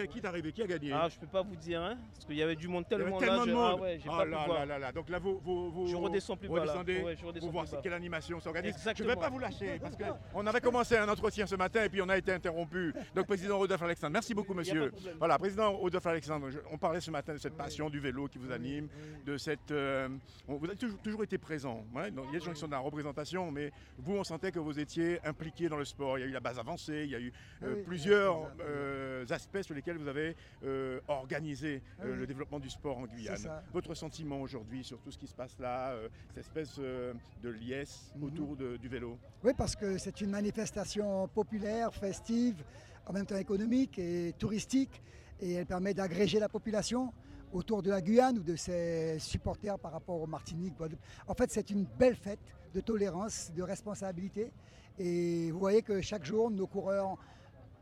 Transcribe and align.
qui, 0.00 0.08
qui 0.08 0.18
est 0.18 0.26
arrivé 0.26 0.52
Qui 0.52 0.62
a 0.62 0.66
gagné 0.66 0.92
Ah, 0.92 1.08
je 1.08 1.18
peux 1.18 1.26
pas 1.26 1.42
vous 1.42 1.56
dire, 1.56 1.80
hein, 1.82 1.96
parce 2.14 2.26
qu'il 2.26 2.36
y 2.36 2.42
avait 2.42 2.56
du 2.56 2.68
monde 2.68 2.84
Il 2.90 2.92
y 2.92 2.94
avait 2.94 3.04
tellement, 3.04 3.18
tellement 3.18 3.44
là. 3.44 3.46
de 3.46 3.52
monde. 3.52 3.76
Ah 3.78 3.82
ouais, 3.82 3.98
j'ai 4.02 4.08
Oh 4.08 4.16
pas 4.16 4.24
là 4.24 4.46
là 4.46 4.66
là 4.66 4.78
là. 4.78 4.92
Donc 4.92 5.08
là, 5.08 5.18
vous, 5.18 5.38
vous, 5.42 5.70
vous 5.70 5.86
Je 5.86 5.96
redescends 5.96 6.36
plus 6.36 6.48
bas, 6.48 6.54
Ouais, 6.62 7.16
je 7.16 7.24
redescends 7.26 7.46
pour 7.46 7.50
voir 7.52 7.66
quelle 7.82 7.92
animation 7.92 8.40
s'organise. 8.40 8.74
Je 8.96 9.02
ne 9.02 9.08
vais 9.08 9.16
pas 9.16 9.28
vous 9.30 9.38
lâcher 9.38 9.78
parce 9.80 9.96
qu'on 9.96 10.46
avait 10.46 10.60
commencé 10.60 10.96
un 10.96 11.08
entretien 11.08 11.46
ce 11.46 11.56
matin 11.56 11.84
et 11.84 11.88
puis 11.88 12.00
on 12.02 12.08
a 12.08 12.16
été 12.16 12.32
interrompu. 12.32 12.92
Donc, 13.14 13.26
président 13.26 13.58
Rodolphe 13.58 13.82
Alexandre, 13.82 14.12
merci 14.12 14.34
beaucoup, 14.34 14.54
monsieur. 14.54 14.92
Voilà, 15.18 15.38
président 15.38 15.72
Rodolphe 15.72 16.06
Alexandre, 16.06 16.50
je- 16.50 16.58
on 16.70 16.78
parlait 16.78 17.00
ce 17.00 17.10
matin 17.10 17.32
de 17.34 17.38
cette 17.38 17.56
passion 17.56 17.90
du 17.90 18.00
vélo 18.00 18.28
qui 18.28 18.38
vous 18.38 18.52
anime, 18.52 18.88
de 19.26 19.36
cette. 19.36 19.70
euh, 19.70 20.08
on- 20.48 20.56
vous 20.56 20.66
avez 20.66 20.76
toujours, 20.76 20.98
toujours 20.98 21.22
été 21.24 21.38
présent. 21.38 21.84
ouais. 21.94 22.10
Donc, 22.10 22.26
il 22.28 22.34
y 22.34 22.36
a 22.36 22.38
des 22.40 22.44
gens 22.44 22.52
qui 22.52 22.60
sont 22.60 22.68
dans 22.68 22.76
la 22.76 22.82
représentation, 22.82 23.50
mais 23.50 23.72
vous, 23.98 24.14
on 24.16 24.24
sentait 24.24 24.52
que 24.52 24.58
vous 24.58 24.78
étiez 24.78 25.18
impliqué 25.24 25.68
dans 25.68 25.76
le 25.76 25.84
sport. 25.84 26.18
Il 26.18 26.22
y 26.22 26.24
a 26.24 26.26
eu 26.28 26.32
la 26.32 26.40
base 26.40 26.58
avancée, 26.58 27.02
il 27.04 27.10
y 27.10 27.14
a 27.16 27.20
eu 27.20 27.32
euh, 27.62 27.74
Oui. 27.76 27.82
plusieurs 27.84 28.50
euh, 28.60 29.24
aspects 29.30 29.62
sur 29.62 29.74
lesquels 29.74 29.81
vous 29.90 30.08
avez 30.08 30.36
euh, 30.64 31.00
organisé 31.08 31.82
euh, 32.00 32.12
Oui. 32.12 32.18
le 32.18 32.26
développement 32.26 32.60
du 32.60 32.70
sport 32.70 32.98
en 32.98 33.06
Guyane. 33.06 33.50
Votre 33.72 33.94
sentiment 33.94 34.40
aujourd'hui 34.40 34.84
sur 34.84 35.00
tout 35.00 35.10
ce 35.10 35.18
qui 35.18 35.26
se 35.26 35.34
passe 35.34 35.58
là, 35.58 35.90
euh, 35.90 36.08
cette 36.28 36.38
espèce 36.38 36.78
de 36.78 37.48
liesse 37.50 38.12
Mhm. 38.16 38.24
autour 38.24 38.56
de- 38.56 38.76
du 38.76 38.88
vélo? 38.88 39.18
Oui, 39.42 39.52
parce 39.56 39.74
que 39.74 39.98
c'est 39.98 40.20
une 40.20 40.30
manifestation 40.30 41.26
populaire, 41.28 41.92
festive, 41.94 42.62
en 43.06 43.12
même 43.12 43.26
temps 43.26 43.36
économique 43.36 43.98
et 43.98 44.32
touristique, 44.38 45.02
et 45.40 45.54
elle 45.54 45.66
permet 45.66 45.94
d'agréger 45.94 46.38
la 46.38 46.48
population 46.48 47.12
autour 47.52 47.82
de 47.82 47.90
la 47.90 48.00
Guyane 48.00 48.38
ou 48.38 48.42
de 48.42 48.56
ses 48.56 49.18
supporters 49.18 49.78
par 49.78 49.92
rapport 49.92 50.20
aux 50.20 50.26
Martinique. 50.26 50.74
En 51.26 51.34
fait, 51.34 51.50
c'est 51.50 51.68
une 51.70 51.84
belle 51.84 52.16
fête 52.16 52.38
de 52.72 52.80
tolérance, 52.80 53.50
de 53.52 53.62
responsabilité, 53.62 54.52
et 54.98 55.50
vous 55.50 55.58
voyez 55.58 55.82
que 55.82 56.00
chaque 56.00 56.24
jour, 56.24 56.50
nos 56.50 56.66
coureurs 56.66 57.16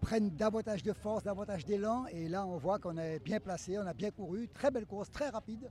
prennent 0.00 0.30
davantage 0.30 0.82
de 0.82 0.92
force, 0.92 1.22
davantage 1.22 1.64
d'élan, 1.64 2.06
et 2.06 2.28
là, 2.28 2.46
on 2.46 2.56
voit 2.56 2.78
qu'on 2.78 2.96
est 2.96 3.18
bien 3.20 3.38
placé, 3.38 3.78
on 3.78 3.86
a 3.86 3.94
bien 3.94 4.10
couru, 4.10 4.48
très 4.48 4.70
belle 4.70 4.86
course, 4.86 5.10
très 5.10 5.28
rapide. 5.28 5.70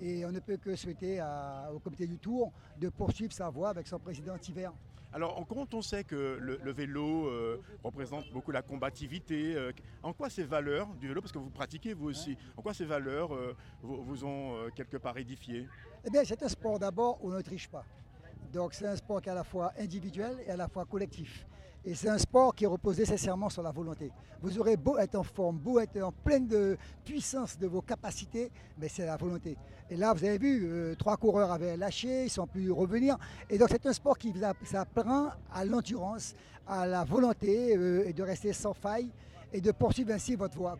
Et 0.00 0.24
on 0.24 0.30
ne 0.30 0.40
peut 0.40 0.56
que 0.56 0.76
souhaiter 0.76 1.18
à- 1.20 1.70
au 1.74 1.78
comité 1.80 2.06
du 2.06 2.18
Tour 2.18 2.52
de 2.78 2.88
poursuivre 2.88 3.32
sa 3.32 3.48
voie 3.50 3.70
avec 3.70 3.86
son 3.86 3.98
président 3.98 4.36
Tiver. 4.38 4.70
Alors, 5.12 5.44
quand 5.48 5.72
on 5.74 5.80
sait 5.82 6.04
que 6.04 6.36
le, 6.38 6.60
le 6.62 6.72
vélo 6.72 7.26
euh, 7.28 7.60
représente 7.82 8.30
beaucoup 8.30 8.50
la 8.52 8.62
combativité, 8.62 9.54
euh, 9.56 9.72
en 10.02 10.12
quoi 10.12 10.28
ces 10.28 10.44
valeurs 10.44 10.86
du 11.00 11.08
vélo, 11.08 11.20
parce 11.22 11.32
que 11.32 11.38
vous 11.38 11.50
pratiquez 11.50 11.94
vous 11.94 12.08
aussi, 12.10 12.36
en 12.56 12.62
quoi 12.62 12.74
ces 12.74 12.84
valeurs 12.84 13.34
euh, 13.34 13.56
vous, 13.82 14.02
vous 14.04 14.24
ont 14.24 14.68
quelque 14.74 14.98
part 14.98 15.16
édifié? 15.16 15.66
Eh 16.04 16.10
bien, 16.10 16.22
c'est 16.24 16.42
un 16.42 16.48
sport 16.48 16.78
d'abord 16.78 17.24
où 17.24 17.30
on 17.30 17.36
ne 17.36 17.40
triche 17.40 17.68
pas. 17.68 17.84
Donc, 18.52 18.74
c'est 18.74 18.86
un 18.86 18.96
sport 18.96 19.20
qui 19.22 19.30
est 19.30 19.32
à 19.32 19.34
la 19.36 19.44
fois 19.44 19.72
individuel 19.78 20.36
et 20.46 20.50
à 20.50 20.56
la 20.56 20.68
fois 20.68 20.84
collectif. 20.84 21.46
Et 21.84 21.94
c'est 21.94 22.08
un 22.08 22.18
sport 22.18 22.54
qui 22.54 22.66
repose 22.66 22.98
nécessairement 22.98 23.48
sur 23.48 23.62
la 23.62 23.70
volonté. 23.70 24.10
Vous 24.42 24.58
aurez 24.58 24.76
beau 24.76 24.98
être 24.98 25.14
en 25.14 25.22
forme, 25.22 25.56
beau 25.58 25.78
être 25.78 26.00
en 26.02 26.12
pleine 26.12 26.46
de 26.46 26.76
puissance 27.04 27.56
de 27.58 27.66
vos 27.66 27.80
capacités, 27.80 28.50
mais 28.78 28.88
c'est 28.88 29.06
la 29.06 29.16
volonté. 29.16 29.56
Et 29.88 29.96
là, 29.96 30.12
vous 30.12 30.22
avez 30.24 30.38
vu, 30.38 30.66
euh, 30.66 30.94
trois 30.96 31.16
coureurs 31.16 31.50
avaient 31.50 31.76
lâché, 31.76 32.24
ils 32.24 32.30
sont 32.30 32.46
plus 32.46 32.70
revenir. 32.70 33.16
Et 33.48 33.56
donc, 33.56 33.68
c'est 33.70 33.86
un 33.86 33.92
sport 33.92 34.18
qui 34.18 34.32
vous 34.32 34.44
app- 34.44 34.56
s'apprend 34.66 35.30
à 35.52 35.64
l'endurance, 35.64 36.34
à 36.66 36.86
la 36.86 37.04
volonté 37.04 37.74
euh, 37.76 38.06
et 38.06 38.12
de 38.12 38.22
rester 38.22 38.52
sans 38.52 38.74
faille 38.74 39.08
et 39.52 39.60
de 39.60 39.72
poursuivre 39.72 40.12
ainsi 40.12 40.34
votre 40.34 40.56
voie. 40.58 40.76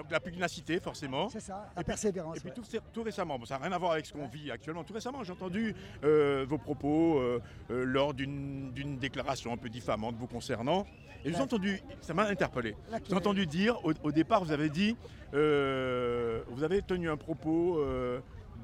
Donc, 0.00 0.10
la 0.10 0.20
pugnacité, 0.20 0.80
forcément. 0.80 1.28
C'est 1.28 1.40
ça, 1.40 1.66
Et 1.72 1.76
la 1.76 1.82
puis- 1.82 1.84
persévérance. 1.84 2.38
Et 2.38 2.40
puis 2.40 2.48
ouais. 2.48 2.54
tout, 2.54 2.62
tout 2.92 3.02
récemment, 3.02 3.38
bon, 3.38 3.44
ça 3.44 3.58
n'a 3.58 3.64
rien 3.66 3.72
à 3.72 3.78
voir 3.78 3.92
avec 3.92 4.06
ce 4.06 4.12
qu'on 4.14 4.26
vit 4.28 4.50
actuellement, 4.50 4.82
tout 4.82 4.94
récemment 4.94 5.22
j'ai 5.24 5.32
entendu 5.32 5.74
euh, 6.04 6.46
vos 6.48 6.56
propos 6.56 7.18
euh, 7.18 7.38
euh, 7.70 7.84
lors 7.84 8.14
d'une 8.14 8.72
déclaration 8.98 9.52
un 9.52 9.58
peu 9.58 9.68
diffamante 9.68 10.16
vous 10.18 10.26
concernant. 10.26 10.86
Et 11.22 11.28
je 11.28 11.30
vous 11.32 11.34
ai 11.34 11.36
Ouais. 11.36 11.42
entendu, 11.42 11.80
ça 12.00 12.14
m'a 12.14 12.22
interpellé. 12.24 12.74
J'ai 13.06 13.14
entendu 13.14 13.46
dire, 13.46 13.78
au, 13.84 13.92
au 14.04 14.10
départ, 14.10 14.42
vous 14.42 14.52
avez 14.52 14.70
dit, 14.70 14.96
vous 15.32 16.62
avez 16.64 16.80
tenu 16.82 17.10
un 17.10 17.16
propos 17.18 17.78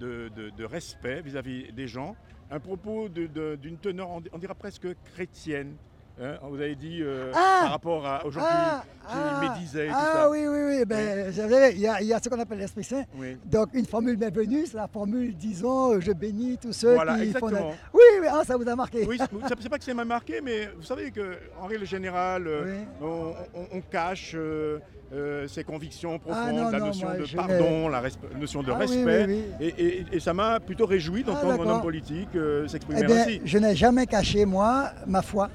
de, 0.01 0.29
de- 0.31 0.51
de 0.51 0.65
respect 0.65 1.21
vis-à-vis 1.21 1.71
des 1.73 1.87
gens, 1.87 2.17
un 2.51 2.61
propos 2.61 3.09
d'une 3.11 3.77
teneur, 3.79 4.09
on, 4.09 4.23
on 4.33 4.39
dirait 4.39 4.55
presque 4.55 4.87
chrétienne. 5.15 5.77
Hein. 6.21 6.35
vous 6.43 6.57
avez 6.61 6.75
dit 6.75 6.99
euh, 7.03 7.31
Ah 7.35 7.61
par 7.63 7.71
rapport 7.73 8.07
à 8.07 8.25
aujourd'hui 8.27 8.51
Ah, 8.53 8.83
qui 9.09 9.15
ah, 9.17 9.41
médisait 9.55 9.87
et 9.87 9.89
tout 9.91 9.95
ah 9.97 10.13
ça. 10.15 10.31
oui, 10.31 10.47
oui, 10.49 10.59
oui. 10.79 10.85
Ben, 10.85 11.33
il 11.75 11.79
y, 11.81 11.87
a- 11.87 12.01
il 12.01 12.07
y 12.09 12.13
a 12.13 12.21
ce 12.23 12.29
qu'on 12.29 12.39
appelle 12.41 12.59
l'Esprit 12.59 12.85
Saint. 12.85 13.05
Oui. 13.17 13.37
Donc, 13.45 13.69
une 13.75 13.87
formule 13.87 14.17
bienvenue, 14.17 14.65
c'est 14.67 14.77
la 14.77 14.89
formule, 14.89 15.35
disons, 15.37 15.93
euh, 15.95 16.01
je 16.01 16.13
bénis 16.13 16.59
tous 16.61 16.73
ceux 16.73 16.95
Voilà, 16.95 17.15
qui 17.19 17.31
font... 17.33 17.49
exactement. 17.49 17.71
Oui, 17.95 18.01
oui, 18.21 18.27
ah, 18.31 18.43
ça 18.45 18.57
vous 18.57 18.69
a 18.69 18.75
marqué. 18.77 19.05
Oui, 19.07 19.19
c'est 19.19 19.69
pas 19.69 19.79
que 19.79 19.85
c'est 19.85 19.95
m'a 19.95 20.05
marqué, 20.05 20.41
mais 20.43 20.69
vous 20.77 20.83
savez 20.83 21.11
qu'en 21.13 21.67
règle 21.67 21.87
générale, 21.87 22.47
euh, 22.49 22.65
Oui. 22.67 22.87
on, 23.03 23.61
on- 23.61 23.79
on 23.79 23.81
cache 23.81 24.33
euh, 24.35 24.79
euh, 25.13 25.47
ses 25.47 25.63
convictions 25.63 26.19
profondes, 26.19 26.53
non, 26.57 26.71
la 26.71 26.79
non, 26.81 26.87
notion 26.87 27.07
moi, 27.07 27.17
de 27.17 27.37
pardon, 27.37 27.89
la 27.89 28.03
notion 28.41 28.63
de 28.65 28.73
respect. 28.73 29.29
Et, 29.61 29.67
et- 29.69 30.05
et 30.13 30.21
ça 30.21 30.35
m'a 30.35 30.59
plutôt 30.59 30.87
réjoui 30.87 31.23
Ah, 31.25 31.31
d'entendre 31.31 31.63
un 31.63 31.75
homme 31.77 31.83
politique 31.83 32.31
s'exprimer 32.67 33.03
Eh 33.03 33.07
bien, 33.07 33.21
ainsi. 33.21 33.41
je 33.45 33.59
n'ai 33.59 33.77
jamais 33.77 34.07
caché, 34.07 34.45
moi, 34.45 34.91
ma 35.07 35.23
foi. 35.23 35.49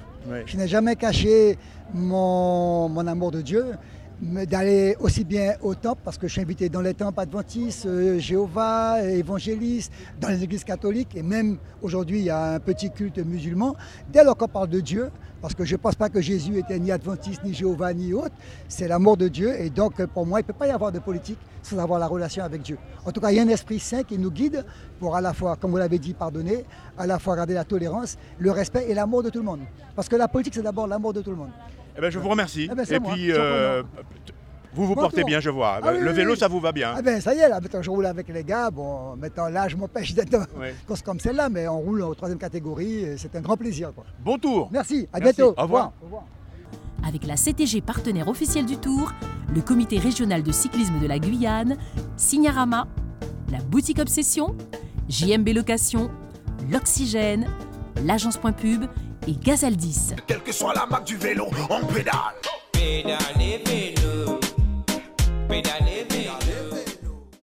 Je 0.46 0.56
n'ai 0.56 0.68
jamais 0.68 0.96
caché 0.96 1.58
mon, 1.92 3.06
amour 3.06 3.30
de 3.30 3.40
Dieu, 3.40 3.64
d'aller 4.22 4.96
aussi 5.00 5.24
bien 5.24 5.54
au 5.62 5.74
temple, 5.74 6.00
parce 6.04 6.16
que 6.16 6.28
je 6.28 6.32
suis 6.32 6.40
invité 6.40 6.68
dans 6.68 6.80
les 6.80 6.94
temples 6.94 7.18
adventistes, 7.18 7.86
euh, 7.86 8.20
Jéhovah, 8.20 9.02
évangélistes, 9.02 9.92
dans 10.20 10.28
les 10.28 10.44
églises 10.44 10.62
catholiques, 10.62 11.16
et 11.16 11.22
même 11.22 11.58
aujourd'hui, 11.82 12.20
il 12.20 12.24
y 12.26 12.30
a 12.30 12.54
un 12.54 12.60
petit 12.60 12.90
culte 12.90 13.18
musulman. 13.18 13.74
Dès 14.12 14.22
lors 14.22 14.36
qu'on 14.36 14.46
parle 14.46 14.68
de 14.68 14.78
Dieu, 14.78 15.10
parce 15.40 15.54
que 15.54 15.64
je 15.64 15.74
ne 15.74 15.78
pense 15.78 15.96
pas 15.96 16.08
que 16.08 16.20
Jésus 16.20 16.56
était 16.56 16.78
ni 16.78 16.92
adventiste, 16.92 17.42
ni 17.42 17.52
Jéhovah, 17.52 17.92
ni 17.92 18.14
autre, 18.14 18.34
c'est 18.68 18.86
l'amour 18.86 19.16
de 19.16 19.26
Dieu, 19.26 19.60
et 19.60 19.70
donc 19.70 19.98
euh, 19.98 20.06
pour 20.06 20.24
moi, 20.24 20.38
il 20.38 20.44
ne 20.44 20.46
peut 20.46 20.52
pas 20.52 20.68
y 20.68 20.70
avoir 20.70 20.92
de 20.92 21.00
politique 21.00 21.38
sans 21.64 21.78
avoir 21.78 21.98
la 21.98 22.06
relation 22.06 22.44
avec 22.44 22.62
Dieu. 22.62 22.78
En 23.04 23.10
tout 23.10 23.20
cas, 23.20 23.32
il 23.32 23.38
y 23.38 23.40
a 23.40 23.42
un 23.42 23.48
Esprit 23.48 23.80
Saint 23.80 24.04
qui 24.04 24.18
nous 24.18 24.30
guide 24.30 24.64
pour 25.00 25.16
à 25.16 25.20
la 25.20 25.32
fois, 25.32 25.56
comme 25.56 25.72
vous 25.72 25.78
l'avez 25.78 25.98
dit, 25.98 26.14
pardonner, 26.14 26.64
à 26.96 27.08
la 27.08 27.18
fois 27.18 27.34
garder 27.34 27.54
la 27.54 27.64
tolérance, 27.64 28.16
le 28.38 28.52
respect 28.52 28.86
et 28.88 28.94
l'amour 28.94 29.24
de 29.24 29.30
tout 29.30 29.40
le 29.40 29.44
monde. 29.44 29.60
Parce 29.96 30.08
que 30.08 30.14
la 30.14 30.28
politique, 30.28 30.54
c'est 30.54 30.62
d'abord 30.62 30.86
l'amour 30.86 31.12
de 31.12 31.22
tout 31.22 31.30
le 31.30 31.36
monde. 31.36 31.50
Eh 31.96 32.00
ben, 32.00 32.10
je 32.10 32.18
vous 32.18 32.28
remercie. 32.28 32.68
Eh 32.70 32.74
ben, 32.74 32.84
et 32.90 32.98
moi, 32.98 33.12
puis, 33.12 33.32
euh, 33.32 33.82
vous 34.74 34.86
vous 34.86 34.94
Bon 34.94 35.02
portez 35.02 35.20
tour. 35.20 35.26
bien, 35.26 35.40
je 35.40 35.50
vois. 35.50 35.80
Ah 35.82 35.90
oui, 35.92 36.00
le 36.00 36.10
oui, 36.10 36.16
vélo, 36.16 36.32
oui. 36.32 36.38
ça 36.38 36.48
vous 36.48 36.58
va 36.60 36.72
bien. 36.72 36.94
Ah 36.96 37.02
ben 37.02 37.20
ça 37.20 37.34
y 37.34 37.38
est, 37.38 37.48
là, 37.48 37.60
maintenant 37.60 37.82
je 37.82 37.90
roule 37.90 38.06
avec 38.06 38.28
les 38.28 38.42
gars. 38.44 38.70
Bon, 38.70 39.14
maintenant 39.16 39.48
l'âge 39.48 39.76
m'empêche 39.76 40.14
d'être 40.14 40.48
course 40.86 41.02
comme 41.02 41.20
celle-là, 41.20 41.48
mais 41.50 41.68
on 41.68 41.78
roule 41.80 42.02
en 42.02 42.14
troisième 42.14 42.38
catégorie, 42.38 43.00
et 43.00 43.16
c'est 43.18 43.34
un 43.36 43.40
grand 43.42 43.56
plaisir. 43.58 43.92
Quoi. 43.94 44.04
Bon 44.24 44.38
tour. 44.38 44.68
Merci, 44.72 45.06
à 45.12 45.18
Merci. 45.20 45.36
bientôt. 45.36 45.54
Au 45.58 45.62
revoir. 45.62 45.92
Au 46.00 46.04
revoir. 46.06 46.22
Avec 47.06 47.26
la 47.26 47.36
CTG 47.36 47.80
partenaire 47.80 48.28
officielle 48.28 48.64
du 48.64 48.76
Tour, 48.78 49.12
le 49.52 49.60
comité 49.60 49.98
régional 49.98 50.42
de 50.44 50.52
cyclisme 50.52 51.00
de 51.00 51.06
la 51.08 51.18
Guyane, 51.18 51.76
Signarama, 52.16 52.86
la 53.50 53.58
boutique 53.58 53.98
Obsession, 53.98 54.56
JMB 55.08 55.48
Location, 55.48 56.10
l'Oxygène, 56.70 57.48
l'agence 58.04 58.36
Point 58.38 58.52
Pub 58.52 58.84
et 59.26 59.32
Gazaldis. 59.32 60.14
Quelle 60.26 60.42
que 60.42 60.52
soit 60.52 60.74
la 60.74 60.86
marque 60.86 61.06
du 61.06 61.16
vélo, 61.16 61.46
on 61.70 61.84
pédale. 61.86 62.14
Pédalez 62.72 63.62
vélo, 63.66 64.40
pédalez 65.48 65.91